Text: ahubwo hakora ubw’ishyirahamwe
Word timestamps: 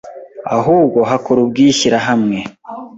ahubwo 0.57 0.99
hakora 1.11 1.39
ubw’ishyirahamwe 1.45 2.39